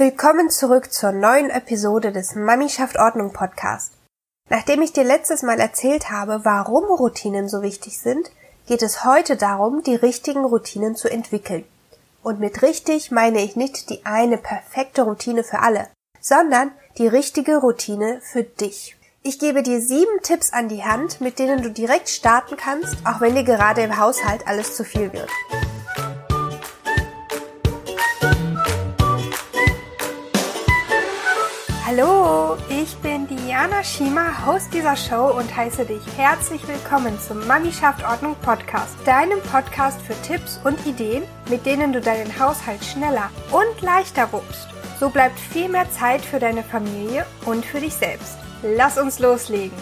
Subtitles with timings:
[0.00, 3.92] Willkommen zurück zur neuen Episode des Mami schafft Ordnung Podcast.
[4.48, 8.30] Nachdem ich dir letztes Mal erzählt habe, warum Routinen so wichtig sind,
[8.66, 11.66] geht es heute darum, die richtigen Routinen zu entwickeln.
[12.22, 15.86] Und mit richtig meine ich nicht die eine perfekte Routine für alle,
[16.18, 18.96] sondern die richtige Routine für dich.
[19.22, 23.20] Ich gebe dir sieben Tipps an die Hand, mit denen du direkt starten kannst, auch
[23.20, 25.28] wenn dir gerade im Haushalt alles zu viel wird.
[31.92, 37.72] Hallo, ich bin Diana Schima, Host dieser Show und heiße dich herzlich willkommen zum Mami
[37.72, 43.28] schafft Ordnung Podcast, deinem Podcast für Tipps und Ideen, mit denen du deinen Haushalt schneller
[43.50, 44.68] und leichter wuppst.
[45.00, 48.36] So bleibt viel mehr Zeit für deine Familie und für dich selbst.
[48.62, 49.76] Lass uns loslegen.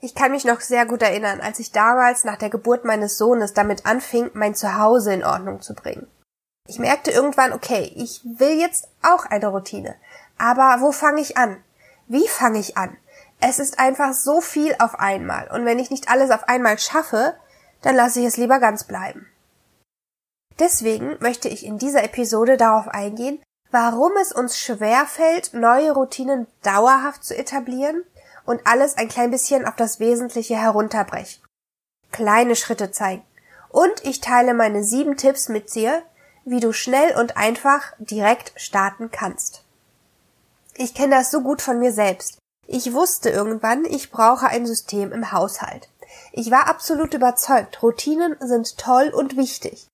[0.00, 3.52] Ich kann mich noch sehr gut erinnern, als ich damals nach der Geburt meines Sohnes
[3.52, 6.06] damit anfing, mein Zuhause in Ordnung zu bringen.
[6.68, 9.96] Ich merkte irgendwann, okay, ich will jetzt auch eine Routine.
[10.38, 11.62] Aber wo fange ich an?
[12.06, 12.96] Wie fange ich an?
[13.40, 15.50] Es ist einfach so viel auf einmal.
[15.50, 17.34] Und wenn ich nicht alles auf einmal schaffe,
[17.82, 19.26] dann lasse ich es lieber ganz bleiben.
[20.58, 26.46] Deswegen möchte ich in dieser Episode darauf eingehen, warum es uns schwer fällt, neue Routinen
[26.62, 28.04] dauerhaft zu etablieren
[28.44, 31.42] und alles ein klein bisschen auf das Wesentliche herunterbrechen.
[32.12, 33.24] Kleine Schritte zeigen.
[33.70, 36.02] Und ich teile meine sieben Tipps mit dir,
[36.44, 39.64] wie du schnell und einfach direkt starten kannst.
[40.74, 42.38] Ich kenne das so gut von mir selbst.
[42.66, 45.88] Ich wusste irgendwann, ich brauche ein System im Haushalt.
[46.32, 49.88] Ich war absolut überzeugt, Routinen sind toll und wichtig.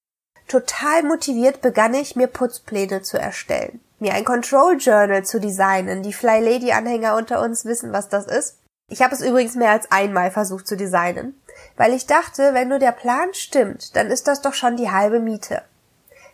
[0.46, 6.02] Total motiviert begann ich, mir Putzpläne zu erstellen, mir ein Control Journal zu designen.
[6.02, 8.58] Die Fly Lady Anhänger unter uns wissen, was das ist.
[8.90, 11.38] Ich habe es übrigens mehr als einmal versucht zu designen,
[11.76, 15.20] weil ich dachte, wenn nur der Plan stimmt, dann ist das doch schon die halbe
[15.20, 15.62] Miete.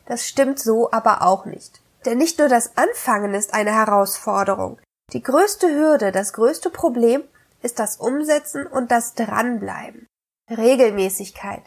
[0.06, 1.80] Das stimmt so aber auch nicht.
[2.04, 4.78] Denn nicht nur das Anfangen ist eine Herausforderung.
[5.12, 7.22] Die größte Hürde, das größte Problem
[7.62, 10.06] ist das Umsetzen und das Dranbleiben.
[10.50, 11.62] Regelmäßigkeit.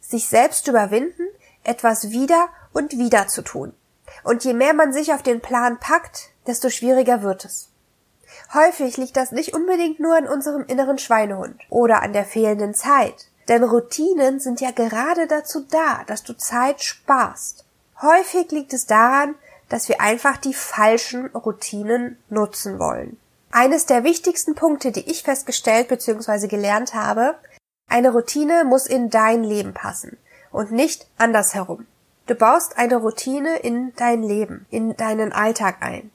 [0.00, 1.26] Sich selbst überwinden,
[1.64, 3.72] etwas wieder und wieder zu tun.
[4.24, 7.70] Und je mehr man sich auf den Plan packt, desto schwieriger wird es.
[8.52, 13.28] Häufig liegt das nicht unbedingt nur an unserem inneren Schweinehund oder an der fehlenden Zeit.
[13.48, 17.64] Denn Routinen sind ja gerade dazu da, dass du Zeit sparst.
[18.00, 19.34] Häufig liegt es daran,
[19.68, 23.18] dass wir einfach die falschen Routinen nutzen wollen.
[23.50, 26.46] Eines der wichtigsten Punkte, die ich festgestellt bzw.
[26.46, 27.34] gelernt habe,
[27.88, 30.16] eine Routine muss in dein Leben passen
[30.52, 31.86] und nicht andersherum.
[32.26, 36.10] Du baust eine Routine in dein Leben, in deinen Alltag ein.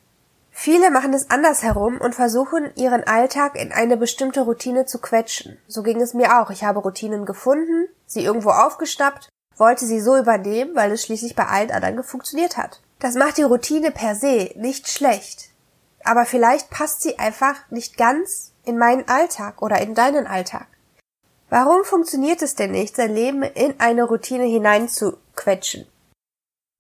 [0.51, 5.57] Viele machen es andersherum und versuchen, ihren Alltag in eine bestimmte Routine zu quetschen.
[5.67, 6.51] So ging es mir auch.
[6.51, 11.45] Ich habe Routinen gefunden, sie irgendwo aufgeschnappt wollte sie so übernehmen, weil es schließlich bei
[11.45, 12.81] allen anderen funktioniert hat.
[12.99, 15.49] Das macht die Routine per se nicht schlecht.
[16.03, 20.67] Aber vielleicht passt sie einfach nicht ganz in meinen Alltag oder in deinen Alltag.
[21.49, 25.85] Warum funktioniert es denn nicht, sein Leben in eine Routine hineinzuquetschen?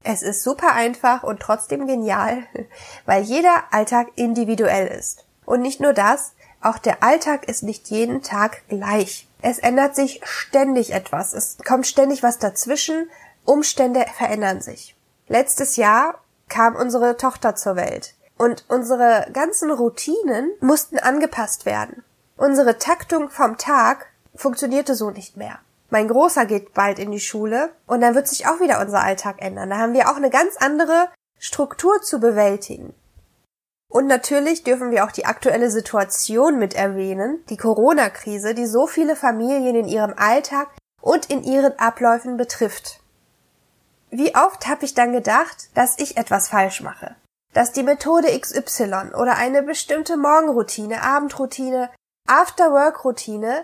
[0.03, 2.43] Es ist super einfach und trotzdem genial,
[3.05, 5.25] weil jeder Alltag individuell ist.
[5.45, 9.27] Und nicht nur das, auch der Alltag ist nicht jeden Tag gleich.
[9.43, 11.33] Es ändert sich ständig etwas.
[11.33, 13.09] Es kommt ständig was dazwischen.
[13.43, 14.95] Umstände verändern sich.
[15.27, 22.05] Letztes Jahr kam unsere Tochter zur Welt und unsere ganzen Routinen mussten angepasst werden.
[22.37, 25.59] Unsere Taktung vom Tag funktionierte so nicht mehr.
[25.89, 29.41] Mein Großer geht bald in die Schule und dann wird sich auch wieder unser Alltag
[29.41, 29.69] ändern.
[29.69, 32.95] Da haben wir auch eine ganz andere Struktur zu bewältigen.
[33.93, 39.15] Und natürlich dürfen wir auch die aktuelle Situation mit erwähnen, die Corona-Krise, die so viele
[39.15, 43.01] Familien in ihrem Alltag und in ihren Abläufen betrifft.
[44.09, 47.15] Wie oft habe ich dann gedacht, dass ich etwas falsch mache,
[47.53, 51.91] dass die Methode XY oder eine bestimmte Morgenroutine, Abendroutine,
[52.27, 53.63] After-Work-Routine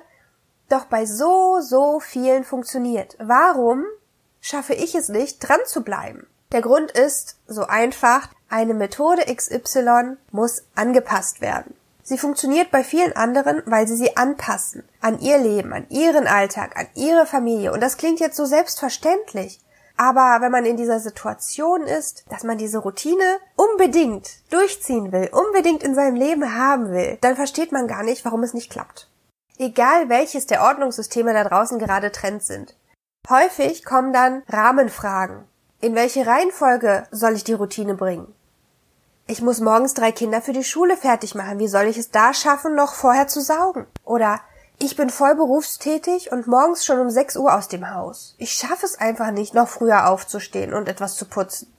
[0.70, 3.16] doch bei so, so vielen funktioniert.
[3.18, 3.84] Warum
[4.42, 6.28] schaffe ich es nicht, dran zu bleiben?
[6.52, 11.76] Der Grund ist so einfach, eine Methode XY muss angepasst werden.
[12.04, 16.76] Sie funktioniert bei vielen anderen, weil sie sie anpassen an ihr Leben, an ihren Alltag,
[16.76, 17.72] an ihre Familie.
[17.72, 19.60] Und das klingt jetzt so selbstverständlich.
[19.96, 25.84] Aber wenn man in dieser Situation ist, dass man diese Routine unbedingt durchziehen will, unbedingt
[25.84, 29.10] in seinem Leben haben will, dann versteht man gar nicht, warum es nicht klappt.
[29.58, 32.76] Egal welches der Ordnungssysteme da draußen gerade Trend sind.
[33.30, 35.44] Häufig kommen dann Rahmenfragen.
[35.82, 38.34] In welche Reihenfolge soll ich die Routine bringen?
[39.30, 41.60] Ich muss morgens drei Kinder für die Schule fertig machen.
[41.60, 43.86] Wie soll ich es da schaffen, noch vorher zu saugen?
[44.04, 44.40] Oder
[44.80, 48.34] ich bin voll berufstätig und morgens schon um 6 Uhr aus dem Haus.
[48.40, 51.72] Ich schaffe es einfach nicht, noch früher aufzustehen und etwas zu putzen.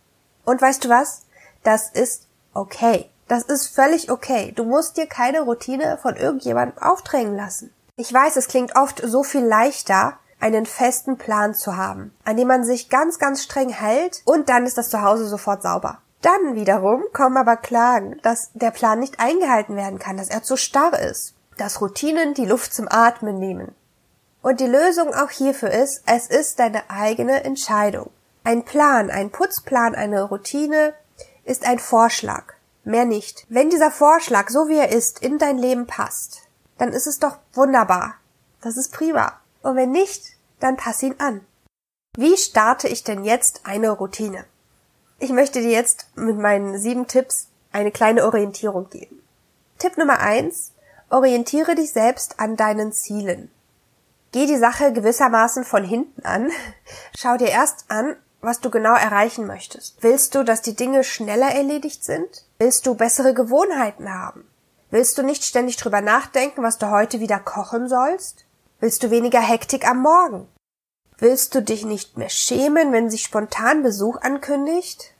[0.44, 1.22] Und weißt du was?
[1.64, 3.10] Das ist okay.
[3.26, 4.52] Das ist völlig okay.
[4.54, 7.74] Du musst dir keine Routine von irgendjemandem aufdrängen lassen.
[7.96, 12.46] Ich weiß, es klingt oft so viel leichter, einen festen Plan zu haben, an dem
[12.46, 15.98] man sich ganz, ganz streng hält und dann ist das Zuhause sofort sauber.
[16.22, 20.56] Dann wiederum kommen aber Klagen, dass der Plan nicht eingehalten werden kann, dass er zu
[20.56, 23.74] starr ist dass Routinen die Luft zum Atmen nehmen.
[24.40, 28.10] Und die Lösung auch hierfür ist, es ist deine eigene Entscheidung.
[28.44, 30.94] Ein Plan, ein Putzplan, eine Routine
[31.44, 33.44] ist ein Vorschlag, mehr nicht.
[33.50, 37.36] Wenn dieser Vorschlag, so wie er ist, in dein Leben passt, dann ist es doch
[37.52, 38.14] wunderbar.
[38.62, 39.38] Das ist prima.
[39.60, 41.44] Und wenn nicht, dann pass ihn an.
[42.16, 44.46] Wie starte ich denn jetzt eine Routine?
[45.20, 49.22] Ich möchte dir jetzt mit meinen sieben Tipps eine kleine Orientierung geben.
[49.78, 50.72] Tipp Nummer eins,
[51.10, 53.50] Orientiere dich selbst an deinen Zielen.
[54.30, 56.52] Geh die Sache gewissermaßen von hinten an.
[57.18, 60.02] Schau dir erst an, was du genau erreichen möchtest.
[60.02, 62.44] Willst du, dass die Dinge schneller erledigt sind?
[62.60, 64.48] Willst du bessere Gewohnheiten haben?
[64.90, 68.44] Willst du nicht ständig drüber nachdenken, was du heute wieder kochen sollst?
[68.78, 70.46] Willst du weniger Hektik am Morgen?
[71.20, 75.12] Willst du dich nicht mehr schämen, wenn sich spontan Besuch ankündigt?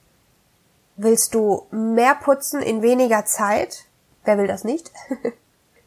[0.97, 3.85] Willst du mehr putzen in weniger Zeit?
[4.25, 4.91] Wer will das nicht?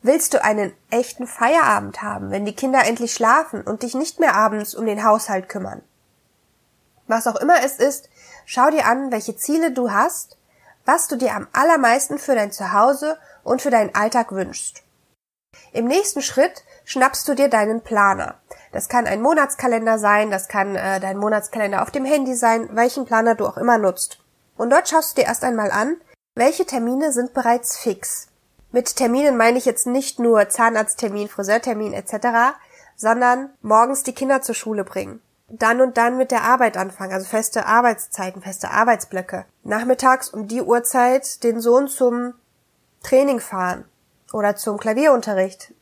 [0.03, 4.35] Willst du einen echten Feierabend haben, wenn die Kinder endlich schlafen und dich nicht mehr
[4.35, 5.81] abends um den Haushalt kümmern?
[7.07, 8.09] Was auch immer es ist,
[8.45, 10.37] schau dir an, welche Ziele du hast,
[10.85, 14.83] was du dir am allermeisten für dein Zuhause und für deinen Alltag wünschst.
[15.71, 18.35] Im nächsten Schritt schnappst du dir deinen Planer.
[18.73, 23.05] Das kann ein Monatskalender sein, das kann äh, dein Monatskalender auf dem Handy sein, welchen
[23.05, 24.19] Planer du auch immer nutzt.
[24.57, 25.97] Und dort schaust du dir erst einmal an,
[26.33, 28.27] welche Termine sind bereits fix.
[28.71, 32.57] Mit Terminen meine ich jetzt nicht nur Zahnarzttermin, Friseurtermin etc.,
[32.95, 35.21] sondern morgens die Kinder zur Schule bringen.
[35.49, 39.45] Dann und dann mit der Arbeit anfangen, also feste Arbeitszeiten, feste Arbeitsblöcke.
[39.63, 42.33] Nachmittags um die Uhrzeit den Sohn zum
[43.03, 43.85] Training fahren
[44.31, 45.73] oder zum Klavierunterricht.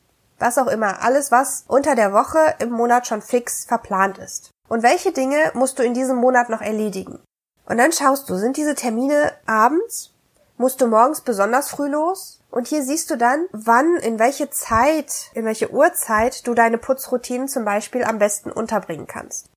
[0.42, 1.02] Was auch immer.
[1.02, 4.50] Alles, was unter der Woche im Monat schon fix verplant ist.
[4.68, 7.20] Und welche Dinge musst du in diesem Monat noch erledigen?
[7.64, 10.10] Und dann schaust du, sind diese Termine abends?
[10.56, 12.40] Musst du morgens besonders früh los?
[12.50, 17.46] Und hier siehst du dann, wann, in welche Zeit, in welche Uhrzeit du deine Putzroutinen
[17.46, 19.48] zum Beispiel am besten unterbringen kannst.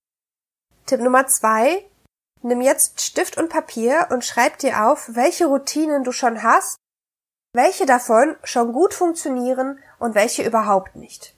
[0.86, 1.84] Tipp Nummer zwei.
[2.44, 6.78] Nimm jetzt Stift und Papier und schreib dir auf, welche Routinen du schon hast,
[7.56, 11.34] welche davon schon gut funktionieren und welche überhaupt nicht.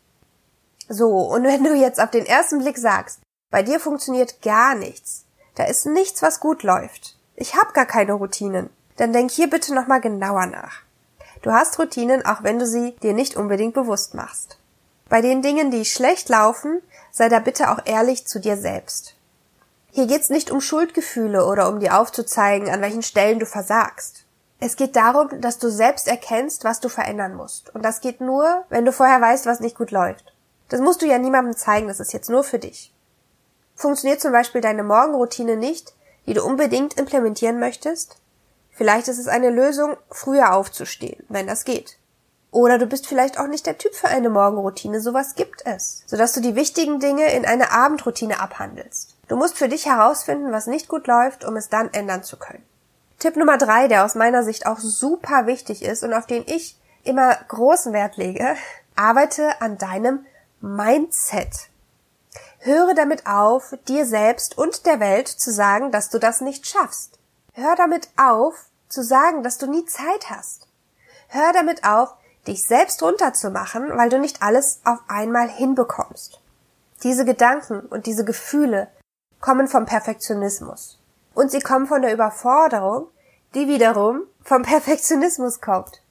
[0.89, 3.19] So, und wenn du jetzt auf den ersten Blick sagst,
[3.49, 5.25] bei dir funktioniert gar nichts,
[5.55, 9.73] da ist nichts, was gut läuft, ich habe gar keine Routinen, dann denk hier bitte
[9.73, 10.81] nochmal genauer nach.
[11.41, 14.57] Du hast Routinen, auch wenn du sie dir nicht unbedingt bewusst machst.
[15.09, 16.81] Bei den Dingen, die schlecht laufen,
[17.11, 19.15] sei da bitte auch ehrlich zu dir selbst.
[19.91, 24.25] Hier geht's nicht um Schuldgefühle oder um dir aufzuzeigen, an welchen Stellen du versagst.
[24.59, 27.74] Es geht darum, dass du selbst erkennst, was du verändern musst.
[27.75, 30.33] Und das geht nur, wenn du vorher weißt, was nicht gut läuft.
[30.69, 32.94] Das musst du ja niemandem zeigen, das ist jetzt nur für dich.
[33.75, 35.94] Funktioniert zum Beispiel deine Morgenroutine nicht,
[36.25, 38.18] die du unbedingt implementieren möchtest?
[38.71, 41.98] Vielleicht ist es eine Lösung, früher aufzustehen, wenn das geht.
[42.51, 46.33] Oder du bist vielleicht auch nicht der Typ für eine Morgenroutine, sowas gibt es, sodass
[46.33, 49.15] du die wichtigen Dinge in eine Abendroutine abhandelst.
[49.27, 52.64] Du musst für dich herausfinden, was nicht gut läuft, um es dann ändern zu können.
[53.19, 56.80] Tipp Nummer drei, der aus meiner Sicht auch super wichtig ist und auf den ich
[57.04, 58.56] immer großen Wert lege,
[58.95, 60.26] arbeite an deinem
[60.62, 61.69] Mindset.
[62.59, 67.18] Höre damit auf, dir selbst und der Welt zu sagen, dass du das nicht schaffst.
[67.54, 68.54] Hör damit auf,
[68.88, 70.68] zu sagen, dass du nie Zeit hast.
[71.28, 72.14] Hör damit auf,
[72.47, 76.40] dich selbst runterzumachen, weil du nicht alles auf einmal hinbekommst.
[77.04, 78.90] Diese Gedanken und diese Gefühle
[79.40, 81.00] kommen vom Perfektionismus.
[81.37, 83.09] Und sie kommen von der Überforderung,
[83.53, 86.01] die wiederum vom Perfektionismus kommt.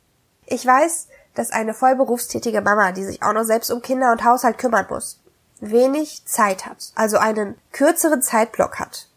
[0.47, 4.56] Ich weiß, dass eine vollberufstätige Mama, die sich auch noch selbst um Kinder und Haushalt
[4.56, 5.21] kümmern muss,
[5.59, 9.09] wenig Zeit hat, also einen kürzeren Zeitblock hat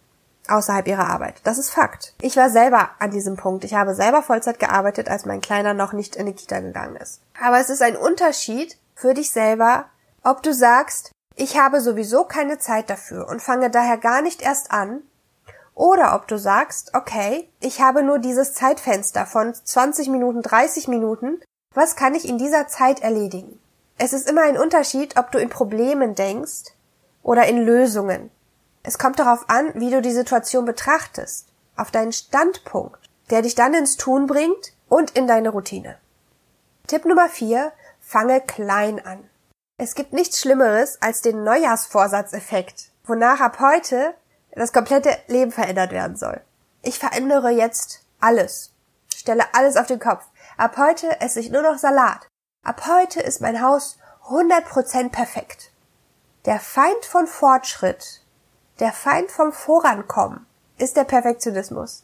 [0.47, 1.41] außerhalb ihrer Arbeit.
[1.43, 2.15] Das ist Fakt.
[2.21, 3.63] Ich war selber an diesem Punkt.
[3.63, 7.21] Ich habe selber Vollzeit gearbeitet, als mein Kleiner noch nicht in die Kita gegangen ist.
[7.39, 9.85] Aber es ist ein Unterschied für dich selber,
[10.23, 14.71] ob du sagst, ich habe sowieso keine Zeit dafür und fange daher gar nicht erst
[14.71, 15.03] an,
[15.79, 21.39] oder ob du sagst, okay, ich habe nur dieses Zeitfenster von 20 Minuten, 30 Minuten,
[21.73, 23.57] was kann ich in dieser Zeit erledigen?
[23.97, 26.73] Es ist immer ein Unterschied, ob du in Problemen denkst
[27.23, 28.29] oder in Lösungen.
[28.83, 33.73] Es kommt darauf an, wie du die Situation betrachtest, auf deinen Standpunkt, der dich dann
[33.73, 35.97] ins Tun bringt und in deine Routine.
[36.87, 37.71] Tipp Nummer vier:
[38.01, 39.29] Fange klein an.
[39.77, 44.13] Es gibt nichts Schlimmeres als den Neujahrsvorsatzeffekt, wonach ab heute
[44.55, 46.41] das komplette Leben verändert werden soll.
[46.81, 48.73] Ich verändere jetzt alles.
[49.13, 50.25] Stelle alles auf den Kopf.
[50.57, 52.27] Ab heute esse ich nur noch Salat.
[52.63, 55.71] Ab heute ist mein Haus 100% perfekt.
[56.45, 58.21] Der Feind von Fortschritt,
[58.79, 60.45] der Feind vom Vorankommen
[60.77, 62.03] ist der Perfektionismus.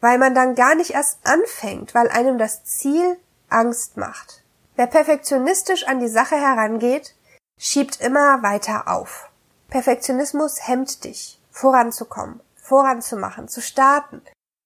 [0.00, 4.42] Weil man dann gar nicht erst anfängt, weil einem das Ziel Angst macht.
[4.76, 7.14] Wer perfektionistisch an die Sache herangeht,
[7.58, 9.30] schiebt immer weiter auf.
[9.68, 14.20] Perfektionismus hemmt dich, voranzukommen, voranzumachen, zu starten.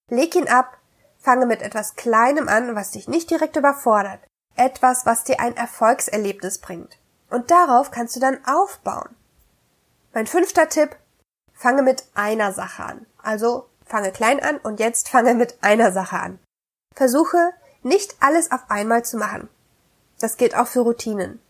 [0.09, 0.77] Leg ihn ab,
[1.19, 4.19] fange mit etwas Kleinem an, was dich nicht direkt überfordert.
[4.57, 6.97] Etwas, was dir ein Erfolgserlebnis bringt.
[7.29, 9.15] Und darauf kannst du dann aufbauen.
[10.13, 10.97] Mein fünfter Tipp,
[11.53, 13.05] fange mit einer Sache an.
[13.23, 16.39] Also fange klein an und jetzt fange mit einer Sache an.
[16.93, 19.47] Versuche nicht alles auf einmal zu machen.
[20.19, 21.41] Das gilt auch für Routinen.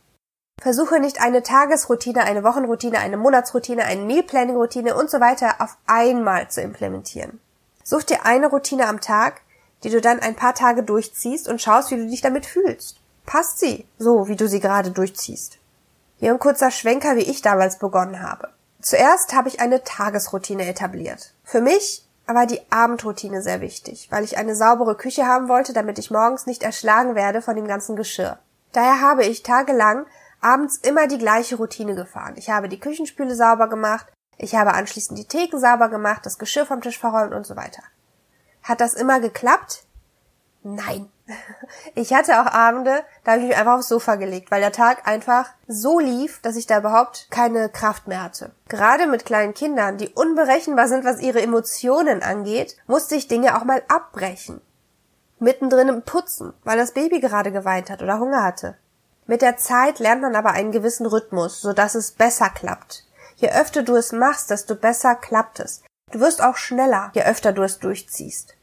[0.61, 6.49] Versuche nicht eine Tagesroutine, eine Wochenroutine, eine Monatsroutine, eine Mealplanning-Routine und so weiter auf einmal
[6.49, 7.41] zu implementieren.
[7.83, 9.41] Such dir eine Routine am Tag,
[9.83, 12.97] die du dann ein paar Tage durchziehst und schaust, wie du dich damit fühlst.
[13.25, 15.57] Passt sie so, wie du sie gerade durchziehst?
[16.17, 18.49] Hier ein kurzer Schwenker, wie ich damals begonnen habe.
[18.83, 21.33] Zuerst habe ich eine Tagesroutine etabliert.
[21.43, 25.97] Für mich war die Abendroutine sehr wichtig, weil ich eine saubere Küche haben wollte, damit
[25.97, 28.37] ich morgens nicht erschlagen werde von dem ganzen Geschirr.
[28.73, 30.05] Daher habe ich tagelang
[30.41, 32.33] abends immer die gleiche Routine gefahren.
[32.35, 34.07] Ich habe die Küchenspüle sauber gemacht,
[34.37, 37.83] ich habe anschließend die Theken sauber gemacht, das Geschirr vom Tisch verräumt und so weiter.
[38.63, 39.85] Hat das immer geklappt?
[40.63, 41.09] Nein.
[41.95, 45.07] Ich hatte auch Abende, da habe ich mich einfach aufs Sofa gelegt, weil der Tag
[45.07, 48.51] einfach so lief, dass ich da überhaupt keine Kraft mehr hatte.
[48.67, 53.63] Gerade mit kleinen Kindern, die unberechenbar sind, was ihre Emotionen angeht, musste ich Dinge auch
[53.63, 54.61] mal abbrechen.
[55.39, 58.77] Mittendrin im Putzen, weil das Baby gerade geweint hat oder Hunger hatte.
[59.27, 63.05] Mit der Zeit lernt man aber einen gewissen Rhythmus, sodass es besser klappt.
[63.35, 65.81] Je öfter du es machst, desto besser klappt es.
[66.11, 68.55] Du wirst auch schneller, je öfter du es durchziehst.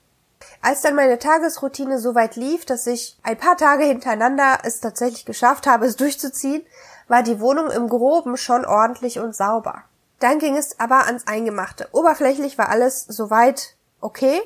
[0.60, 5.24] Als dann meine Tagesroutine so weit lief, dass ich ein paar Tage hintereinander es tatsächlich
[5.24, 6.64] geschafft habe, es durchzuziehen,
[7.06, 9.84] war die Wohnung im Groben schon ordentlich und sauber.
[10.20, 11.88] Dann ging es aber ans Eingemachte.
[11.92, 14.40] Oberflächlich war alles soweit okay,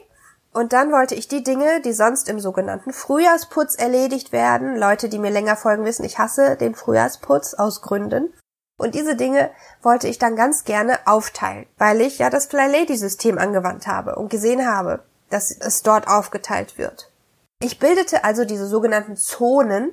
[0.53, 5.19] und dann wollte ich die Dinge, die sonst im sogenannten Frühjahrsputz erledigt werden, Leute, die
[5.19, 8.33] mir länger folgen, wissen, ich hasse den Frühjahrsputz aus Gründen.
[8.79, 12.97] Und diese Dinge wollte ich dann ganz gerne aufteilen, weil ich ja das Fly Lady
[12.97, 17.11] System angewandt habe und gesehen habe, dass es dort aufgeteilt wird.
[17.61, 19.93] Ich bildete also diese sogenannten Zonen,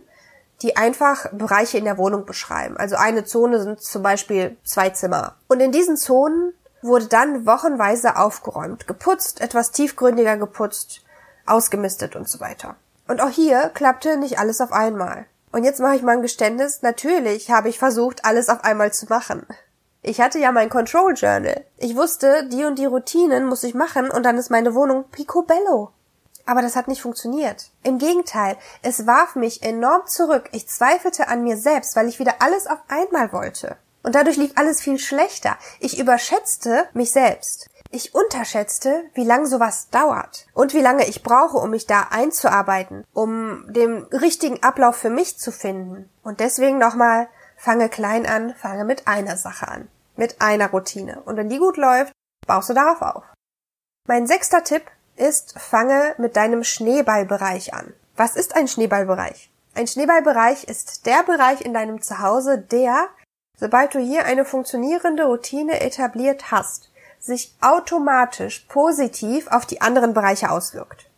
[0.62, 2.76] die einfach Bereiche in der Wohnung beschreiben.
[2.76, 5.36] Also eine Zone sind zum Beispiel zwei Zimmer.
[5.48, 11.02] Und in diesen Zonen wurde dann wochenweise aufgeräumt, geputzt, etwas tiefgründiger geputzt,
[11.46, 12.76] ausgemistet und so weiter.
[13.08, 15.26] Und auch hier klappte nicht alles auf einmal.
[15.52, 16.82] Und jetzt mache ich mal ein Geständnis.
[16.84, 19.46] Natürlich habe ich versucht, alles auf einmal zu machen.
[20.02, 21.66] Ich hatte ja mein Control Journal.
[21.78, 25.92] Ich wusste, die und die Routinen muss ich machen und dann ist meine Wohnung picobello.
[26.46, 27.70] Aber das hat nicht funktioniert.
[27.84, 30.50] Im Gegenteil, es warf mich enorm zurück.
[30.52, 33.76] Ich zweifelte an mir selbst, weil ich wieder alles auf einmal wollte.
[34.04, 35.58] Und dadurch lief alles viel schlechter.
[35.80, 37.70] Ich überschätzte mich selbst.
[37.92, 43.04] Ich unterschätzte, wie lange sowas dauert und wie lange ich brauche, um mich da einzuarbeiten,
[43.14, 46.08] um den richtigen Ablauf für mich zu finden.
[46.22, 47.28] Und deswegen nochmal,
[47.58, 51.22] fange klein an, fange mit einer Sache an, mit einer Routine.
[51.26, 52.14] Und wenn die gut läuft,
[52.46, 53.24] baust du darauf auf.
[54.08, 54.84] Mein sechster Tipp
[55.16, 57.94] ist, fange mit deinem Schneeballbereich an.
[58.16, 59.52] Was ist ein Schneeballbereich?
[59.74, 63.10] Ein Schneeballbereich ist der Bereich in deinem Zuhause, der
[63.60, 66.90] Sobald du hier eine funktionierende Routine etabliert hast,
[67.20, 71.10] sich automatisch positiv auf die anderen Bereiche auswirkt.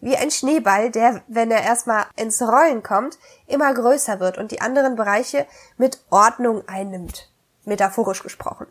[0.00, 4.60] Wie ein Schneeball, der, wenn er erstmal ins Rollen kommt, immer größer wird und die
[4.60, 5.46] anderen Bereiche
[5.76, 7.30] mit Ordnung einnimmt.
[7.64, 8.66] Metaphorisch gesprochen.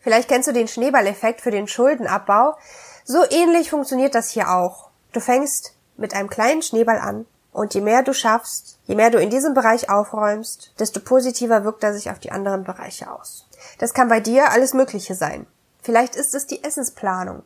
[0.00, 2.56] Vielleicht kennst du den Schneeballeffekt für den Schuldenabbau.
[3.04, 4.90] So ähnlich funktioniert das hier auch.
[5.12, 9.18] Du fängst mit einem kleinen Schneeball an und je mehr du schaffst, je mehr du
[9.18, 13.46] in diesem Bereich aufräumst, desto positiver wirkt er sich auf die anderen Bereiche aus.
[13.78, 15.46] Das kann bei dir alles Mögliche sein.
[15.82, 17.42] Vielleicht ist es die Essensplanung.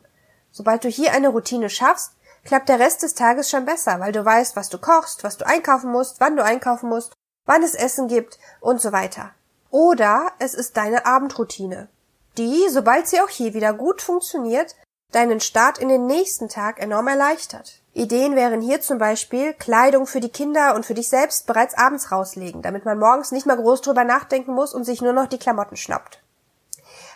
[0.51, 2.11] Sobald du hier eine Routine schaffst,
[2.43, 5.45] klappt der Rest des Tages schon besser, weil du weißt, was du kochst, was du
[5.45, 7.13] einkaufen musst, wann du einkaufen musst,
[7.45, 9.31] wann es Essen gibt und so weiter.
[9.71, 11.89] Oder es ist deine Abendroutine,
[12.37, 14.75] die, sobald sie auch hier wieder gut funktioniert,
[15.11, 17.81] deinen Start in den nächsten Tag enorm erleichtert.
[17.95, 22.11] Ideen wären hier zum Beispiel Kleidung für die Kinder und für dich selbst bereits abends
[22.11, 25.39] rauslegen, damit man morgens nicht mehr groß drüber nachdenken muss und sich nur noch die
[25.39, 26.21] Klamotten schnappt.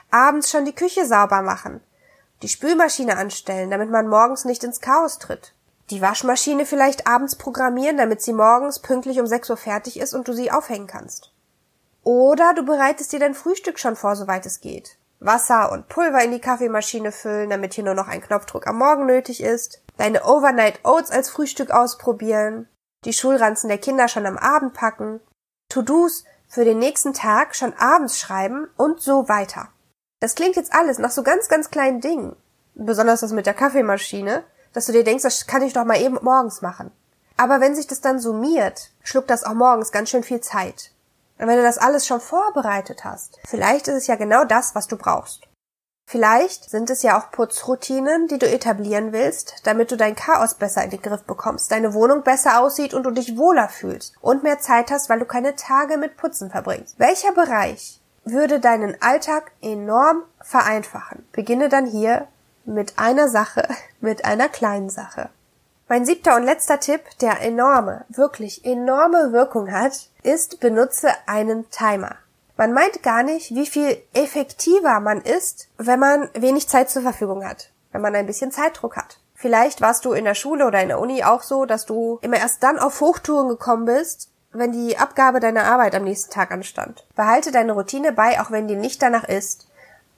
[0.09, 1.81] Abends schon die Küche sauber machen,
[2.43, 5.53] die Spülmaschine anstellen, damit man morgens nicht ins Chaos tritt.
[5.89, 10.29] Die Waschmaschine vielleicht abends programmieren, damit sie morgens pünktlich um 6 Uhr fertig ist und
[10.29, 11.33] du sie aufhängen kannst.
[12.03, 14.98] Oder du bereitest dir dein Frühstück schon vor, soweit es geht.
[15.19, 19.05] Wasser und Pulver in die Kaffeemaschine füllen, damit hier nur noch ein Knopfdruck am Morgen
[19.05, 19.81] nötig ist.
[19.97, 22.67] Deine Overnight Oats als Frühstück ausprobieren.
[23.05, 25.19] Die Schulranzen der Kinder schon am Abend packen.
[25.69, 29.69] To-Dos für den nächsten Tag schon abends schreiben und so weiter.
[30.19, 32.35] Das klingt jetzt alles nach so ganz, ganz kleinen Dingen.
[32.73, 36.17] Besonders das mit der Kaffeemaschine, dass du dir denkst, das kann ich doch mal eben
[36.21, 36.91] morgens machen.
[37.37, 40.91] Aber wenn sich das dann summiert, schluckt das auch morgens ganz schön viel Zeit.
[41.39, 44.87] Und wenn du das alles schon vorbereitet hast, vielleicht ist es ja genau das, was
[44.87, 45.47] du brauchst.
[46.05, 50.83] Vielleicht sind es ja auch Putzroutinen, die du etablieren willst, damit du dein Chaos besser
[50.83, 54.59] in den Griff bekommst, deine Wohnung besser aussieht und du dich wohler fühlst und mehr
[54.59, 56.97] Zeit hast, weil du keine Tage mit Putzen verbringst.
[56.97, 61.27] Welcher Bereich würde deinen Alltag enorm vereinfachen?
[61.31, 62.27] Beginne dann hier
[62.65, 63.67] mit einer Sache,
[64.01, 65.29] mit einer kleinen Sache.
[65.91, 72.15] Mein siebter und letzter Tipp, der enorme, wirklich enorme Wirkung hat, ist, benutze einen Timer.
[72.57, 77.43] Man meint gar nicht, wie viel effektiver man ist, wenn man wenig Zeit zur Verfügung
[77.43, 79.19] hat, wenn man ein bisschen Zeitdruck hat.
[79.33, 82.37] Vielleicht warst du in der Schule oder in der Uni auch so, dass du immer
[82.37, 87.07] erst dann auf Hochtouren gekommen bist, wenn die Abgabe deiner Arbeit am nächsten Tag anstand.
[87.15, 89.67] Behalte deine Routine bei, auch wenn dir nicht danach ist.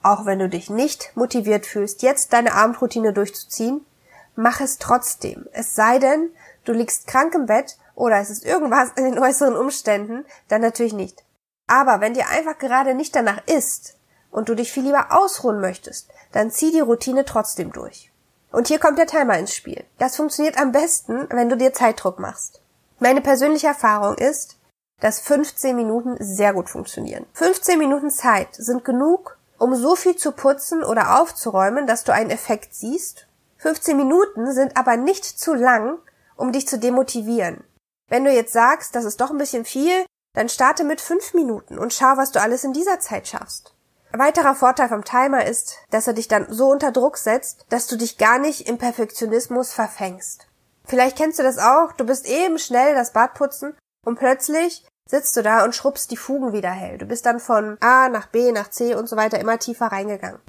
[0.02, 3.86] Auch wenn du dich nicht motiviert fühlst, jetzt deine Abendroutine durchzuziehen,
[4.34, 5.48] mach es trotzdem.
[5.52, 6.30] Es sei denn,
[6.64, 10.92] du liegst krank im Bett oder es ist irgendwas in den äußeren Umständen, dann natürlich
[10.92, 11.24] nicht.
[11.66, 13.96] Aber wenn dir einfach gerade nicht danach ist
[14.30, 18.10] und du dich viel lieber ausruhen möchtest, dann zieh die Routine trotzdem durch.
[18.50, 19.84] Und hier kommt der Timer ins Spiel.
[19.98, 22.60] Das funktioniert am besten, wenn du dir Zeitdruck machst.
[22.98, 24.58] Meine persönliche Erfahrung ist,
[25.00, 27.26] dass 15 Minuten sehr gut funktionieren.
[27.32, 32.30] 15 Minuten Zeit sind genug, um so viel zu putzen oder aufzuräumen, dass du einen
[32.30, 33.26] Effekt siehst
[33.62, 35.98] 15 Minuten sind aber nicht zu lang,
[36.34, 37.62] um dich zu demotivieren.
[38.08, 40.04] Wenn du jetzt sagst, das ist doch ein bisschen viel,
[40.34, 43.72] dann starte mit 5 Minuten und schau, was du alles in dieser Zeit schaffst.
[44.10, 47.86] Ein weiterer Vorteil vom Timer ist, dass er dich dann so unter Druck setzt, dass
[47.86, 50.48] du dich gar nicht im Perfektionismus verfängst.
[50.84, 55.36] Vielleicht kennst du das auch, du bist eben schnell das Bad putzen und plötzlich sitzt
[55.36, 56.98] du da und schrubbst die Fugen wieder hell.
[56.98, 60.40] Du bist dann von A nach B nach C und so weiter immer tiefer reingegangen.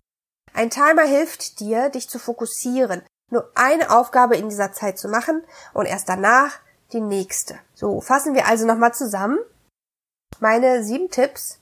[0.53, 5.43] Ein Timer hilft dir, dich zu fokussieren, nur eine Aufgabe in dieser Zeit zu machen
[5.73, 6.59] und erst danach
[6.91, 7.57] die nächste.
[7.73, 9.39] So, fassen wir also nochmal zusammen.
[10.39, 11.59] Meine sieben Tipps,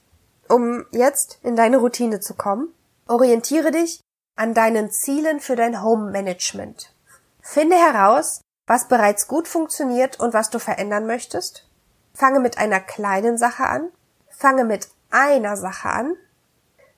[0.49, 2.73] um jetzt in deine Routine zu kommen.
[3.07, 4.01] Orientiere dich
[4.35, 6.93] an deinen Zielen für dein Home Management.
[7.41, 11.67] Finde heraus, was bereits gut funktioniert und was du verändern möchtest.
[12.13, 13.89] Fange mit einer kleinen Sache an.
[14.29, 16.15] Fange mit einer Sache an.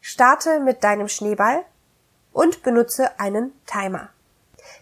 [0.01, 1.65] Starte mit deinem Schneeball
[2.33, 4.09] und benutze einen Timer.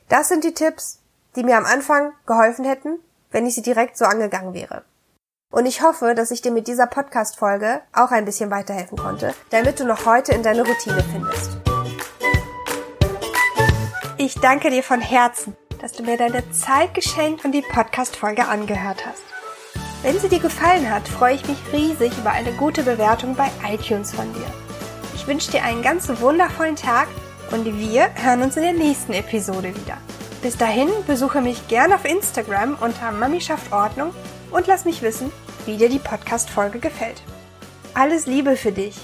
[0.09, 0.99] Das sind die Tipps,
[1.35, 4.83] die mir am Anfang geholfen hätten, wenn ich sie direkt so angegangen wäre.
[5.51, 9.79] Und ich hoffe, dass ich dir mit dieser Podcast-Folge auch ein bisschen weiterhelfen konnte, damit
[9.79, 11.57] du noch heute in deine Routine findest.
[14.17, 19.05] Ich danke dir von Herzen, dass du mir deine Zeit geschenkt und die Podcast-Folge angehört
[19.05, 19.23] hast.
[20.03, 24.13] Wenn sie dir gefallen hat, freue ich mich riesig über eine gute Bewertung bei iTunes
[24.13, 24.47] von dir.
[25.15, 27.07] Ich wünsche dir einen ganz wundervollen Tag
[27.51, 29.97] und wir hören uns in der nächsten Episode wieder.
[30.41, 34.11] Bis dahin besuche mich gerne auf Instagram unter Mami schafft Ordnung
[34.51, 35.31] und lass mich wissen,
[35.65, 37.21] wie dir die Podcast-Folge gefällt.
[37.93, 38.95] Alles Liebe für dich!